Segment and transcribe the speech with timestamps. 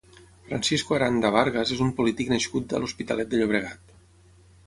[0.45, 3.95] Francisco Aranda Vargas és un polític nascut a l'Hospitalet de Llobregat.